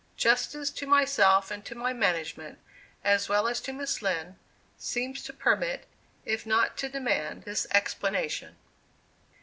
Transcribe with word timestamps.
Justice 0.17 0.71
to 0.71 0.87
myself 0.87 1.51
and 1.51 1.63
to 1.63 1.75
my 1.75 1.93
management, 1.93 2.57
as 3.03 3.29
well 3.29 3.47
as 3.47 3.61
to 3.61 3.71
Miss 3.71 4.01
Lind, 4.01 4.35
seems 4.75 5.21
to 5.25 5.31
permit, 5.31 5.85
if 6.25 6.43
not 6.43 6.75
to 6.79 6.89
demand, 6.89 7.43
this 7.43 7.67
explanation. 7.69 8.55